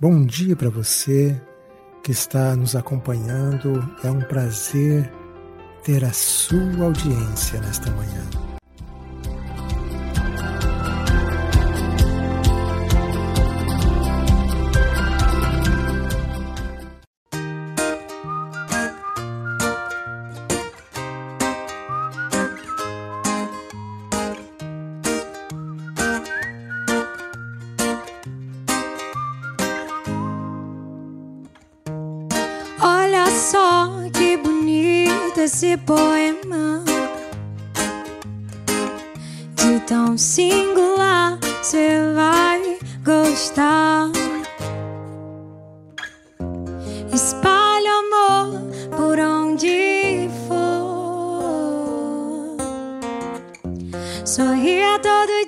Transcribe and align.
Bom 0.00 0.24
dia 0.24 0.56
para 0.56 0.70
você 0.70 1.38
que 2.02 2.10
está 2.10 2.56
nos 2.56 2.74
acompanhando. 2.74 3.94
É 4.02 4.10
um 4.10 4.20
prazer 4.20 5.12
ter 5.84 6.02
a 6.02 6.10
sua 6.10 6.86
audiência 6.86 7.60
nesta 7.60 7.90
manhã. 7.90 8.49
Esse 35.52 35.76
poema 35.78 36.84
de 39.56 39.80
tão 39.80 40.16
singular, 40.16 41.40
você 41.60 41.98
vai 42.14 42.78
gostar. 43.04 44.12
Espalha 47.12 47.90
amor 47.98 48.62
por 48.96 49.18
onde 49.18 50.30
for. 50.46 50.86
Sorria 54.24 55.00
todo 55.02 55.39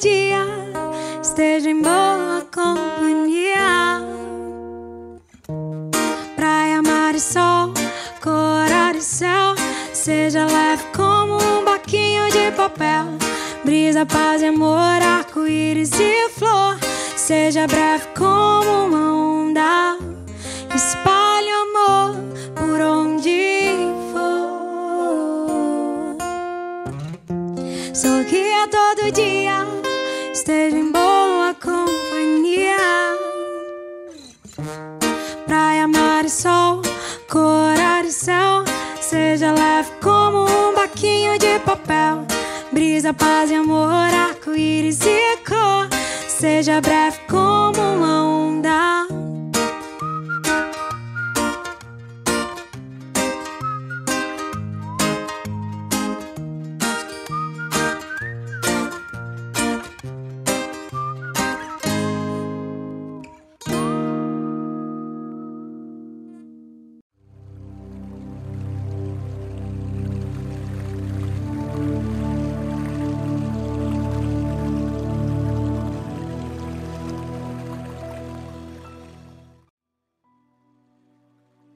Brisa, 14.03 14.07
paz 14.07 14.43
e 14.43 14.47
amor, 14.47 15.03
arco-íris 15.03 15.93
e 16.01 16.29
flor. 16.31 16.79
Seja 17.17 17.67
breve 17.67 18.07
como 18.17 18.87
uma 18.87 19.15
onda. 19.15 19.97
Espalhe 20.75 21.49
amor 21.51 22.17
por 22.55 22.81
onde 22.81 23.71
for. 24.13 24.97
Sorria 27.95 28.69
todo 28.69 29.13
dia, 29.13 29.67
esteja 30.33 30.77
em 30.77 30.91
boa 30.91 31.55
companhia. 31.55 32.92
Brisa, 43.03 43.15
paz 43.15 43.51
e 43.51 43.55
amor, 43.57 44.15
arco-íris 44.15 45.01
e 45.05 45.37
cor. 45.39 45.89
Seja 46.29 46.81
breve 46.81 47.19
como 47.29 47.81
uma 47.97 48.42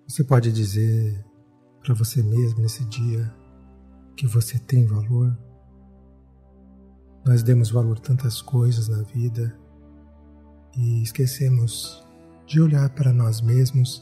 Você 0.09 0.23
pode 0.23 0.53
dizer 0.53 1.27
para 1.83 1.93
você 1.93 2.23
mesmo 2.23 2.61
nesse 2.61 2.85
dia 2.85 3.35
que 4.17 4.25
você 4.25 4.57
tem 4.57 4.87
valor. 4.87 5.37
Nós 7.25 7.43
demos 7.43 7.71
valor 7.73 7.97
a 7.97 8.01
tantas 8.01 8.41
coisas 8.41 8.87
na 8.87 9.03
vida 9.03 9.59
e 10.77 11.03
esquecemos 11.03 12.07
de 12.47 12.61
olhar 12.61 12.89
para 12.91 13.13
nós 13.13 13.41
mesmos 13.41 14.01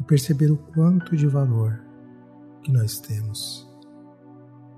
e 0.00 0.04
perceber 0.04 0.50
o 0.50 0.56
quanto 0.56 1.14
de 1.14 1.26
valor 1.26 1.78
que 2.62 2.72
nós 2.72 2.98
temos. 2.98 3.68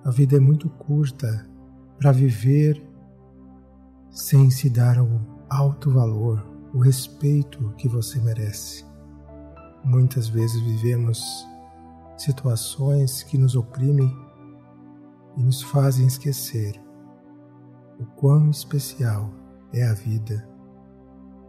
A 0.05 0.11
vida 0.11 0.37
é 0.37 0.41
muito 0.41 0.69
curta 0.69 1.49
para 1.97 2.11
viver 2.11 2.85
sem 4.11 4.51
se 4.51 4.69
dar 4.69 5.01
o 5.01 5.21
alto 5.49 5.93
valor, 5.93 6.45
o 6.75 6.81
respeito 6.81 7.73
que 7.79 7.87
você 7.87 8.19
merece. 8.19 8.91
Muitas 9.85 10.29
vezes 10.29 10.61
vivemos 10.63 11.47
situações 12.17 13.25
que 13.25 13.37
nos 13.37 13.57
oprimem 13.57 14.17
e 15.37 15.43
nos 15.43 15.61
fazem 15.61 16.07
esquecer 16.07 16.81
o 17.99 18.05
quão 18.05 18.51
especial 18.51 19.29
é 19.73 19.85
a 19.85 19.93
vida. 19.93 20.49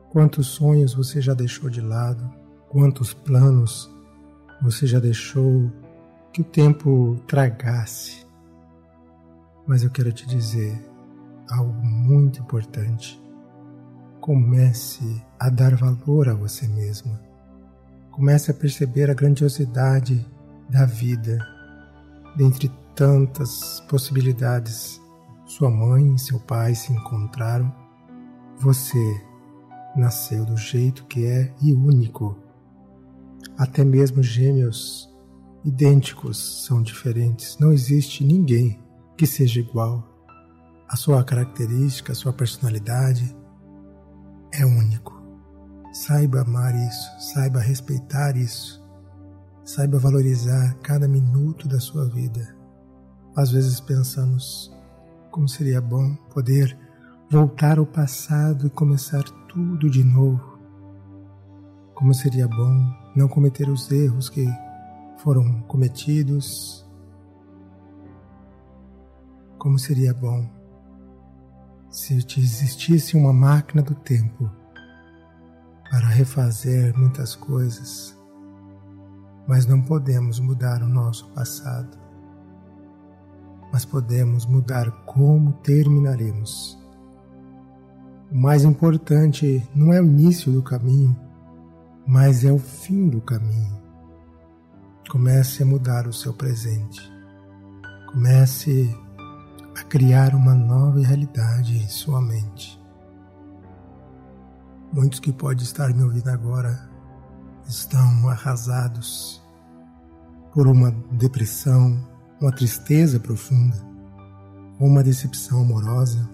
Quantos 0.10 0.48
sonhos 0.48 0.96
você 0.96 1.22
já 1.22 1.36
deixou 1.36 1.70
de 1.70 1.82
lado, 1.82 2.28
quantos 2.70 3.14
planos 3.14 3.90
você 4.62 4.88
já 4.88 5.00
deixou 5.00 5.72
que 6.32 6.42
o 6.42 6.46
tempo 6.46 7.20
tragasse. 7.28 8.26
Mas 9.68 9.84
eu 9.84 9.92
quero 9.92 10.12
te 10.12 10.26
dizer 10.26 10.80
algo 11.50 11.74
muito 11.86 12.42
importante. 12.42 13.22
Comece 14.20 15.24
a 15.40 15.50
dar 15.50 15.76
valor 15.76 16.30
a 16.30 16.34
você 16.34 16.68
mesma 16.68 17.33
comece 18.14 18.52
a 18.52 18.54
perceber 18.54 19.10
a 19.10 19.14
grandiosidade 19.14 20.26
da 20.70 20.86
vida, 20.86 21.40
dentre 22.36 22.72
tantas 22.96 23.80
possibilidades. 23.90 25.02
Sua 25.46 25.70
mãe 25.70 26.14
e 26.14 26.20
seu 26.20 26.40
pai 26.40 26.76
se 26.76 26.94
encontraram. 26.94 27.74
Você 28.60 28.98
nasceu 29.96 30.46
do 30.46 30.56
jeito 30.56 31.06
que 31.06 31.26
é 31.26 31.54
e 31.62 31.74
único. 31.74 32.38
Até 33.58 33.84
mesmo 33.84 34.22
gêmeos 34.22 35.12
idênticos 35.66 36.66
são 36.66 36.84
diferentes. 36.84 37.58
Não 37.60 37.72
existe 37.74 38.24
ninguém 38.24 38.80
que 39.18 39.26
seja 39.26 39.60
igual. 39.60 40.08
A 40.88 40.96
sua 40.96 41.24
característica, 41.24 42.12
a 42.12 42.16
sua 42.16 42.32
personalidade 42.32 43.36
é 44.52 44.64
único. 44.66 45.23
Saiba 45.94 46.42
amar 46.42 46.74
isso, 46.74 47.08
saiba 47.20 47.60
respeitar 47.60 48.36
isso, 48.36 48.84
saiba 49.64 50.00
valorizar 50.00 50.74
cada 50.82 51.08
minuto 51.08 51.68
da 51.68 51.80
sua 51.80 52.10
vida. 52.10 52.58
Às 53.36 53.52
vezes 53.52 53.80
pensamos 53.80 54.76
como 55.30 55.48
seria 55.48 55.80
bom 55.80 56.16
poder 56.34 56.76
voltar 57.30 57.78
ao 57.78 57.86
passado 57.86 58.66
e 58.66 58.72
começar 58.72 59.22
tudo 59.48 59.88
de 59.88 60.04
novo. 60.04 60.58
Como 61.94 62.12
seria 62.12 62.48
bom 62.48 62.92
não 63.16 63.28
cometer 63.28 63.70
os 63.70 63.92
erros 63.92 64.30
que 64.30 64.48
foram 65.20 65.62
cometidos. 65.68 66.84
Como 69.60 69.78
seria 69.78 70.12
bom 70.12 70.50
se 71.92 72.16
existisse 72.16 73.16
uma 73.16 73.32
máquina 73.32 73.84
do 73.84 73.94
tempo 73.94 74.63
para 75.94 76.08
refazer 76.08 76.98
muitas 76.98 77.36
coisas, 77.36 78.18
mas 79.48 79.68
não 79.68 79.80
podemos 79.80 80.40
mudar 80.40 80.82
o 80.82 80.88
nosso 80.88 81.30
passado. 81.34 81.96
Mas 83.72 83.86
podemos 83.86 84.48
mudar 84.48 84.90
como 85.06 85.54
terminaremos. 85.54 86.80
O 88.32 88.36
mais 88.36 88.64
importante 88.64 89.62
não 89.76 89.94
é 89.94 90.02
o 90.02 90.06
início 90.06 90.52
do 90.52 90.64
caminho, 90.64 91.16
mas 92.08 92.44
é 92.44 92.52
o 92.52 92.58
fim 92.58 93.08
do 93.08 93.22
caminho. 93.22 93.80
Comece 95.08 95.62
a 95.62 95.66
mudar 95.68 96.08
o 96.08 96.14
seu 96.14 96.34
presente. 96.34 97.00
Comece 98.12 98.92
a 99.80 99.84
criar 99.84 100.34
uma 100.34 100.56
nova 100.56 101.00
realidade 101.02 101.78
em 101.78 101.88
sua 101.88 102.20
mente. 102.20 102.83
Muitos 104.94 105.20
que 105.20 105.34
podem 105.34 105.64
estar 105.64 105.92
me 105.92 106.04
ouvindo 106.04 106.30
agora 106.30 106.88
estão 107.68 108.30
arrasados 108.30 109.42
por 110.54 110.68
uma 110.68 110.92
depressão, 111.14 112.00
uma 112.40 112.52
tristeza 112.52 113.20
profunda, 113.20 113.76
ou 114.80 114.88
uma 114.88 115.02
decepção 115.02 115.64
amorosa 115.64 116.30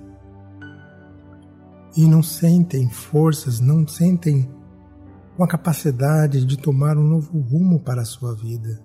e 1.95 2.05
não 2.05 2.21
sentem 2.21 2.89
forças, 2.89 3.61
não 3.61 3.87
sentem 3.87 4.53
com 5.37 5.43
a 5.45 5.47
capacidade 5.47 6.45
de 6.45 6.57
tomar 6.57 6.97
um 6.97 7.07
novo 7.07 7.39
rumo 7.39 7.79
para 7.79 8.01
a 8.01 8.05
sua 8.05 8.35
vida. 8.35 8.83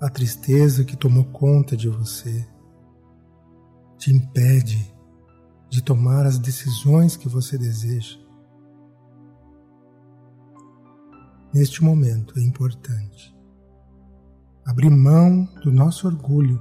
A 0.00 0.10
tristeza 0.10 0.84
que 0.84 0.96
tomou 0.96 1.24
conta 1.26 1.76
de 1.76 1.88
você 1.88 2.44
te 3.96 4.12
impede 4.12 4.97
de 5.68 5.82
tomar 5.82 6.26
as 6.26 6.38
decisões 6.38 7.16
que 7.16 7.28
você 7.28 7.58
deseja. 7.58 8.18
Neste 11.52 11.82
momento 11.82 12.38
é 12.38 12.42
importante 12.42 13.36
abrir 14.68 14.90
mão 14.90 15.48
do 15.64 15.72
nosso 15.72 16.06
orgulho 16.06 16.60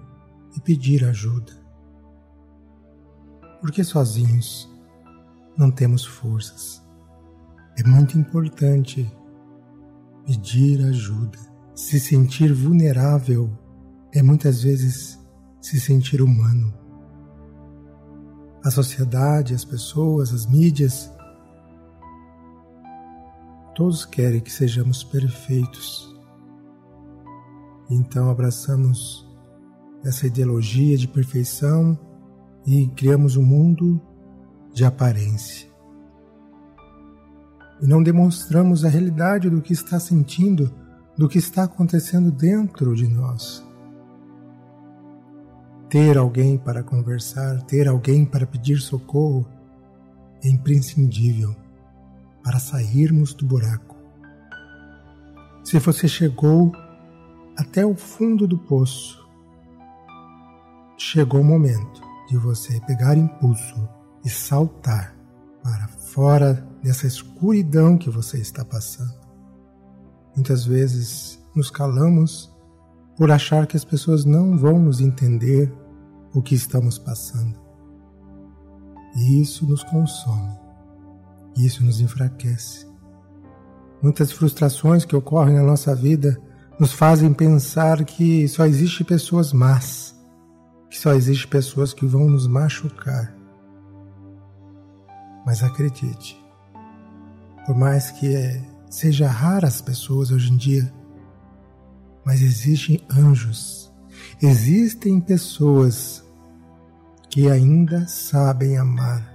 e 0.55 0.61
pedir 0.61 1.03
ajuda. 1.03 1.51
Porque 3.59 3.83
sozinhos 3.83 4.69
não 5.57 5.69
temos 5.69 6.05
forças. 6.05 6.81
É 7.77 7.83
muito 7.85 8.17
importante 8.17 9.11
pedir 10.25 10.81
ajuda. 10.85 11.37
Se 11.75 11.99
sentir 11.99 12.53
vulnerável 12.53 13.51
é 14.13 14.23
muitas 14.23 14.63
vezes 14.63 15.19
se 15.59 15.79
sentir 15.79 16.21
humano. 16.21 16.73
A 18.67 18.71
sociedade, 18.71 19.53
as 19.53 19.63
pessoas, 19.63 20.33
as 20.33 20.45
mídias, 20.45 21.09
todos 23.73 24.05
querem 24.05 24.41
que 24.41 24.51
sejamos 24.51 25.03
perfeitos. 25.03 26.13
Então 27.89 28.29
abraçamos 28.29 29.25
essa 30.03 30.27
ideologia 30.27 30.97
de 30.97 31.07
perfeição 31.07 31.97
e 32.65 32.87
criamos 32.89 33.37
um 33.37 33.43
mundo 33.43 34.01
de 34.73 34.83
aparência 34.83 35.67
e 37.81 37.87
não 37.87 38.01
demonstramos 38.01 38.83
a 38.83 38.89
realidade 38.89 39.49
do 39.49 39.61
que 39.61 39.73
está 39.73 39.99
sentindo, 39.99 40.73
do 41.17 41.27
que 41.27 41.37
está 41.37 41.63
acontecendo 41.63 42.31
dentro 42.31 42.95
de 42.95 43.07
nós. 43.07 43.66
Ter 45.89 46.17
alguém 46.17 46.57
para 46.57 46.83
conversar, 46.83 47.61
ter 47.61 47.87
alguém 47.87 48.25
para 48.25 48.45
pedir 48.45 48.79
socorro 48.79 49.47
é 50.43 50.49
imprescindível 50.49 51.55
para 52.43 52.59
sairmos 52.59 53.33
do 53.33 53.45
buraco. 53.45 53.95
Se 55.63 55.79
você 55.79 56.07
chegou 56.07 56.73
até 57.57 57.85
o 57.85 57.95
fundo 57.95 58.45
do 58.45 58.57
poço, 58.57 59.25
chegou 60.97 61.39
o 61.39 61.45
momento 61.45 62.01
de 62.27 62.37
você 62.37 62.79
pegar 62.81 63.17
impulso 63.17 63.87
e 64.25 64.29
saltar 64.29 65.15
para 65.63 65.87
fora 65.87 66.67
dessa 66.83 67.07
escuridão 67.07 67.97
que 67.97 68.09
você 68.09 68.39
está 68.39 68.63
passando. 68.65 69.15
Muitas 70.35 70.65
vezes 70.65 71.39
nos 71.55 71.71
calamos 71.71 72.53
por 73.17 73.31
achar 73.31 73.65
que 73.65 73.75
as 73.75 73.83
pessoas 73.83 74.23
não 74.23 74.57
vão 74.57 74.79
nos 74.79 75.01
entender 75.01 75.73
o 76.33 76.41
que 76.41 76.53
estamos 76.53 76.99
passando. 76.99 77.59
E 79.15 79.41
isso 79.41 79.65
nos 79.67 79.83
consome, 79.83 80.55
isso 81.57 81.83
nos 81.83 81.99
enfraquece. 81.99 82.85
Muitas 84.01 84.31
frustrações 84.31 85.03
que 85.03 85.15
ocorrem 85.15 85.55
na 85.55 85.63
nossa 85.63 85.95
vida 85.95 86.39
nos 86.79 86.93
fazem 86.93 87.33
pensar 87.33 88.05
que 88.05 88.47
só 88.47 88.65
existe 88.67 89.03
pessoas 89.03 89.51
más, 89.51 90.15
que 90.87 90.99
só 90.99 91.13
existe 91.13 91.47
pessoas 91.47 91.93
que 91.93 92.05
vão 92.05 92.29
nos 92.29 92.45
machucar. 92.45 93.35
Mas 95.43 95.63
acredite, 95.63 96.39
por 97.65 97.75
mais 97.75 98.11
que 98.11 98.35
é, 98.35 98.63
seja 98.89 99.27
raras 99.27 99.75
as 99.75 99.81
pessoas 99.81 100.29
hoje 100.29 100.53
em 100.53 100.57
dia, 100.57 100.93
mas 102.27 102.41
existem 102.41 103.01
anjos, 103.09 103.89
existem 104.41 105.21
pessoas 105.21 106.21
que 107.29 107.49
ainda 107.49 108.05
sabem 108.05 108.77
amar, 108.77 109.33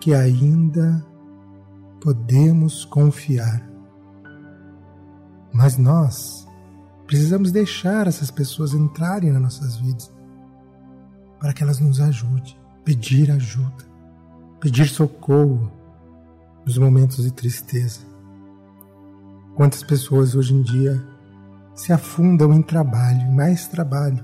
que 0.00 0.14
ainda 0.14 1.06
podemos 2.00 2.86
confiar. 2.86 3.70
Mas 5.52 5.76
nós 5.76 6.48
precisamos 7.06 7.52
deixar 7.52 8.06
essas 8.06 8.30
pessoas 8.30 8.72
entrarem 8.72 9.30
nas 9.30 9.42
nossas 9.42 9.76
vidas 9.76 10.10
para 11.38 11.52
que 11.52 11.62
elas 11.62 11.78
nos 11.78 12.00
ajudem, 12.00 12.56
pedir 12.82 13.30
ajuda 13.30 13.90
pedir 14.60 14.86
socorro 14.86 15.72
nos 16.66 16.76
momentos 16.76 17.24
de 17.24 17.32
tristeza. 17.32 18.00
Quantas 19.56 19.82
pessoas 19.82 20.34
hoje 20.34 20.54
em 20.54 20.62
dia 20.62 21.02
se 21.80 21.94
afundam 21.94 22.52
em 22.52 22.60
trabalho, 22.60 23.32
mais 23.32 23.66
trabalho, 23.66 24.22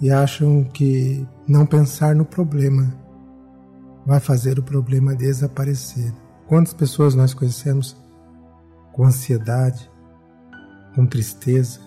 e 0.00 0.10
acham 0.10 0.64
que 0.64 1.28
não 1.46 1.66
pensar 1.66 2.14
no 2.14 2.24
problema 2.24 2.90
vai 4.06 4.18
fazer 4.18 4.58
o 4.58 4.62
problema 4.62 5.14
desaparecer. 5.14 6.10
Quantas 6.48 6.72
pessoas 6.72 7.14
nós 7.14 7.34
conhecemos 7.34 7.94
com 8.94 9.04
ansiedade, 9.04 9.90
com 10.94 11.04
tristeza? 11.04 11.80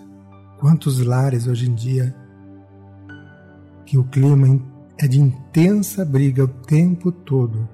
Quantos 0.59 0.99
lares 0.99 1.47
hoje 1.47 1.71
em 1.71 1.73
dia 1.73 2.15
que 3.87 3.97
o 3.97 4.03
clima 4.03 4.61
é 4.99 5.07
de 5.07 5.19
intensa 5.19 6.05
briga 6.05 6.43
o 6.43 6.47
tempo 6.47 7.11
todo? 7.11 7.67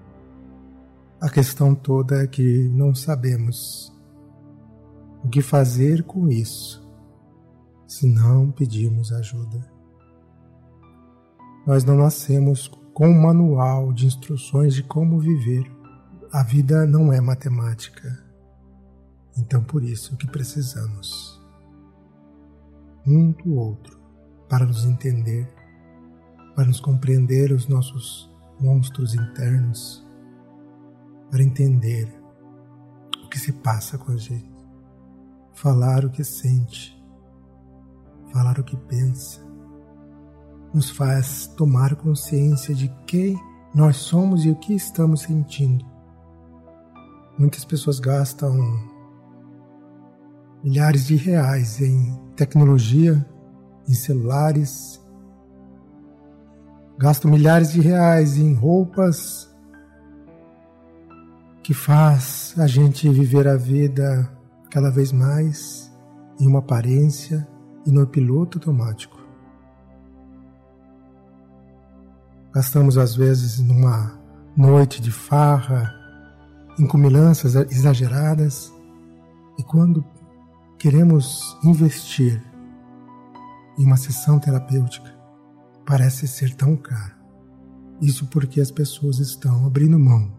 A 1.20 1.28
questão 1.28 1.76
toda 1.76 2.24
é 2.24 2.28
que 2.28 2.70
não 2.70 2.96
sabemos 2.96 3.94
o 5.22 5.28
que 5.28 5.42
fazer 5.42 6.02
com 6.04 6.30
isso 6.30 6.85
se 7.96 8.08
não 8.08 8.52
pedirmos 8.52 9.14
ajuda. 9.14 9.66
Nós 11.66 11.84
não 11.84 11.96
nascemos 11.96 12.68
com 12.94 13.08
um 13.08 13.22
manual 13.22 13.94
de 13.94 14.06
instruções 14.06 14.74
de 14.74 14.84
como 14.84 15.20
viver. 15.20 15.66
A 16.32 16.44
vida 16.44 16.86
não 16.86 17.14
é 17.14 17.22
matemática. 17.22 18.22
Então, 19.38 19.64
por 19.64 19.84
isso 19.84 20.18
que 20.18 20.28
precisamos 20.28 21.42
um 23.08 23.32
do 23.32 23.56
outro 23.56 23.98
para 24.50 24.66
nos 24.66 24.84
entender, 24.84 25.48
para 26.56 26.66
nos 26.66 26.80
compreender 26.80 27.52
os 27.52 27.68
nossos 27.68 28.30
monstros 28.60 29.14
internos 29.14 30.06
para 31.32 31.44
entender 31.44 32.08
o 33.26 33.30
que 33.30 33.40
se 33.40 33.52
passa 33.52 33.98
com 33.98 34.12
a 34.12 34.18
gente, 34.18 34.50
falar 35.54 36.06
o 36.06 36.10
que 36.10 36.24
sente, 36.24 36.95
falar 38.36 38.60
o 38.60 38.66
que 38.66 38.76
pensa, 38.76 39.40
nos 40.74 40.90
faz 40.90 41.48
tomar 41.56 41.96
consciência 41.96 42.76
de 42.76 42.90
quem 43.08 43.40
nós 43.74 43.96
somos 43.96 44.44
e 44.44 44.50
o 44.50 44.56
que 44.58 44.74
estamos 44.74 45.22
sentindo. 45.22 45.86
Muitas 47.40 47.64
pessoas 47.64 47.98
gastam 47.98 48.54
milhares 50.62 51.06
de 51.06 51.16
reais 51.16 51.80
em 51.80 52.14
tecnologia, 52.36 53.26
em 53.88 53.94
celulares, 53.94 55.02
gastam 56.98 57.32
milhares 57.32 57.72
de 57.72 57.80
reais 57.80 58.36
em 58.36 58.54
roupas 58.54 59.50
que 61.64 61.74
faz 61.74 62.54
a 62.58 62.68
gente 62.68 63.08
viver 63.10 63.48
a 63.48 63.56
vida 63.56 64.30
cada 64.70 64.92
vez 64.92 65.14
mais 65.14 65.90
em 66.38 66.46
uma 66.46 66.60
aparência 66.60 67.55
e 67.86 67.92
no 67.92 68.06
piloto 68.08 68.58
automático. 68.58 69.20
Gastamos 72.54 72.98
às 72.98 73.16
vezes 73.16 73.60
numa 73.60 74.18
noite 74.56 75.02
de 75.02 75.12
farra, 75.12 75.94
em 76.80 76.88
comilanças 76.88 77.56
exageradas, 77.56 78.74
e 79.58 79.64
quando 79.64 80.04
queremos 80.78 81.58
investir 81.64 82.42
em 83.78 83.86
uma 83.86 83.98
sessão 83.98 84.40
terapêutica, 84.40 85.14
parece 85.86 86.28
ser 86.28 86.54
tão 86.56 86.76
caro. 86.76 87.14
Isso 88.02 88.28
porque 88.28 88.60
as 88.60 88.72
pessoas 88.72 89.20
estão 89.20 89.66
abrindo 89.66 90.00
mão 90.00 90.32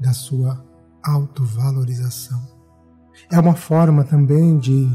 da 0.00 0.12
sua 0.12 0.64
autovalorização. 1.02 2.40
É 3.30 3.38
uma 3.38 3.54
forma 3.54 4.04
também 4.04 4.58
de 4.58 4.88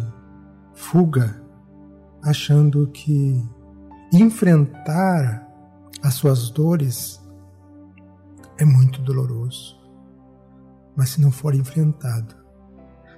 fuga, 0.77 1.41
achando 2.23 2.87
que 2.87 3.43
enfrentar 4.13 5.45
as 6.03 6.13
suas 6.13 6.49
dores 6.51 7.19
é 8.57 8.63
muito 8.63 9.01
doloroso. 9.01 9.75
Mas 10.95 11.09
se 11.09 11.19
não 11.19 11.31
for 11.31 11.53
enfrentado, 11.55 12.35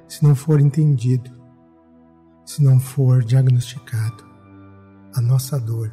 se 0.07 0.23
não 0.23 0.33
for 0.33 0.59
entendido, 0.59 1.31
se 2.45 2.63
não 2.63 2.79
for 2.79 3.23
diagnosticado, 3.23 4.25
a 5.13 5.21
nossa 5.21 5.59
dor, 5.59 5.91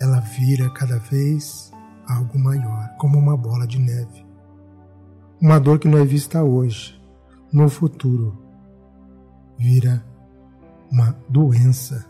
ela 0.00 0.18
vira 0.20 0.68
cada 0.70 0.98
vez 0.98 1.70
algo 2.08 2.38
maior, 2.38 2.88
como 2.98 3.18
uma 3.18 3.36
bola 3.36 3.66
de 3.66 3.78
neve. 3.78 4.26
Uma 5.40 5.60
dor 5.60 5.78
que 5.78 5.88
não 5.88 5.98
é 5.98 6.04
vista 6.04 6.42
hoje, 6.42 7.00
no 7.52 7.68
futuro 7.68 8.36
vira 9.58 10.09
uma 10.90 11.16
doença, 11.28 12.04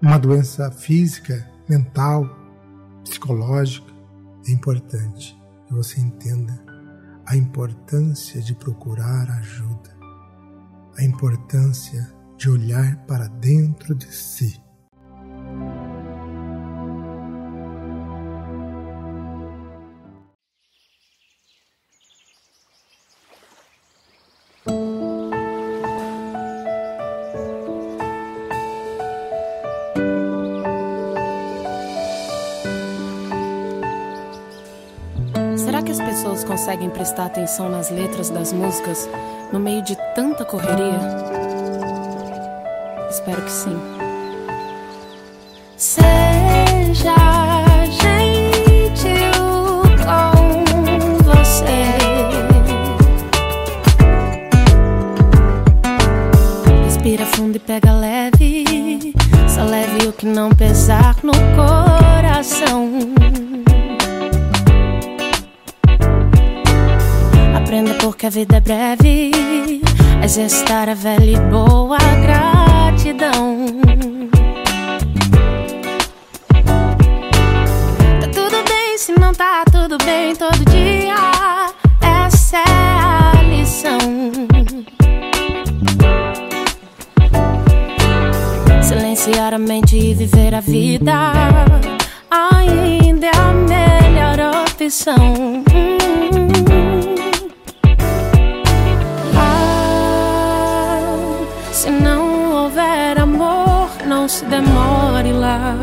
uma 0.00 0.18
doença 0.18 0.70
física, 0.70 1.48
mental, 1.68 2.28
psicológica, 3.04 3.92
é 4.46 4.52
importante 4.52 5.38
que 5.66 5.74
você 5.74 6.00
entenda 6.00 6.58
a 7.26 7.36
importância 7.36 8.40
de 8.40 8.54
procurar 8.54 9.30
ajuda, 9.30 9.90
a 10.98 11.04
importância 11.04 12.10
de 12.36 12.48
olhar 12.48 12.96
para 13.06 13.28
dentro 13.28 13.94
de 13.94 14.10
si. 14.14 14.58
Conseguem 36.58 36.90
prestar 36.90 37.26
atenção 37.26 37.68
nas 37.68 37.88
letras 37.88 38.30
das 38.30 38.52
músicas 38.52 39.08
no 39.52 39.60
meio 39.60 39.80
de 39.80 39.94
tanta 40.16 40.44
correria? 40.44 40.98
Espero 43.08 43.40
que 43.42 43.50
sim. 43.50 43.97
A 68.28 68.30
vida 68.30 68.58
é 68.58 68.60
breve. 68.60 69.30
Exercitar 70.22 70.86
a 70.90 70.94
velha 70.94 71.30
e 71.30 71.40
boa 71.50 71.96
gratidão. 71.96 73.80
Tá 78.20 78.28
tudo 78.30 78.62
bem 78.68 78.98
se 78.98 79.18
não 79.18 79.32
tá 79.32 79.64
tudo 79.72 79.96
bem 80.04 80.36
todo 80.36 80.62
dia. 80.66 81.14
Essa 82.02 82.58
é 82.58 82.62
a 82.66 83.42
lição. 83.44 83.98
Silenciar 88.82 89.54
a 89.54 89.58
mente 89.58 89.96
e 89.96 90.12
viver 90.12 90.54
a 90.54 90.60
vida 90.60 91.14
ainda 92.30 93.26
é 93.26 93.30
a 93.30 93.52
melhor 93.54 94.66
opção. 94.66 95.64
Se 104.38 104.44
demore 104.44 105.32
lá. 105.32 105.74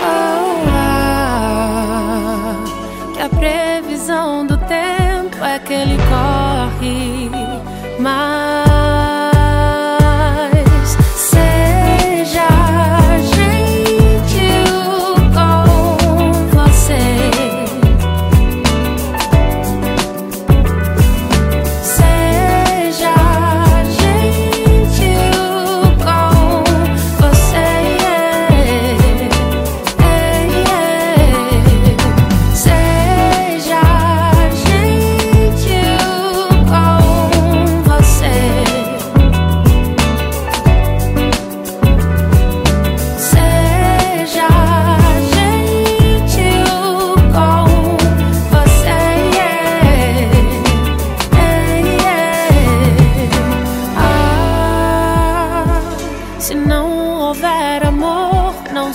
Oh, 0.00 0.64
ah, 0.70 2.54
que 3.12 3.20
a 3.20 3.28
previsão 3.28 4.46
do 4.46 4.56
tempo 4.56 5.44
é 5.44 5.58
que 5.58 5.74
ele 5.74 5.98
corre, 6.08 7.23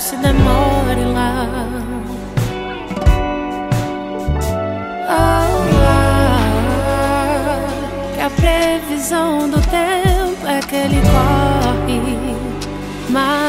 se 0.00 0.16
demore 0.16 1.04
lá. 1.12 1.46
Oh, 5.06 5.60
ah, 5.84 6.38
que 8.14 8.20
a 8.20 8.30
previsão 8.30 9.50
do 9.50 9.60
tempo 9.60 10.46
é 10.46 10.60
que 10.60 10.76
ele 10.76 11.02
corre. 11.02 12.00
Mas 13.10 13.39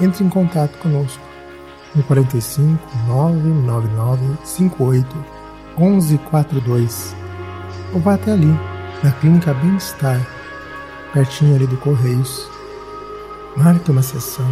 entre 0.00 0.24
em 0.24 0.28
contato 0.28 0.76
conosco 0.78 1.22
no 1.94 2.02
45 2.02 2.78
999 3.06 4.38
58 4.44 5.24
1142 5.78 7.14
ou 7.94 8.00
vá 8.00 8.14
até 8.14 8.32
ali 8.32 8.52
na 9.02 9.12
Clínica 9.12 9.54
Bem-Estar, 9.54 10.20
pertinho 11.12 11.54
ali 11.54 11.66
do 11.66 11.76
Correios. 11.78 12.48
Marque 13.56 13.90
uma 13.90 14.02
sessão 14.02 14.46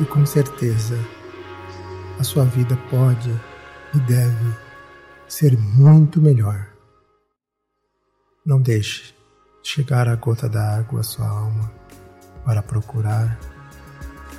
e 0.00 0.04
com 0.04 0.24
certeza 0.26 0.98
a 2.18 2.24
sua 2.24 2.44
vida 2.44 2.76
pode 2.90 3.30
e 3.94 4.00
deve 4.00 4.56
ser 5.26 5.56
muito 5.58 6.20
melhor. 6.20 6.66
Não 8.44 8.60
deixe 8.60 9.14
chegar 9.62 10.08
a 10.08 10.16
gota 10.16 10.48
d'água 10.48 11.00
à 11.00 11.02
sua 11.02 11.28
alma 11.28 11.70
para 12.44 12.62
procurar 12.62 13.38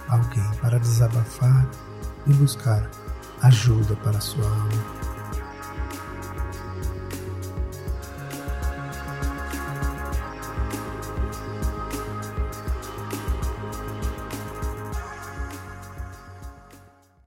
alguém 0.09 0.49
para 0.61 0.79
desabafar 0.79 1.67
e 2.27 2.33
buscar 2.33 2.89
ajuda 3.41 3.95
para 3.97 4.19
sua 4.19 4.45
alma. 4.45 4.98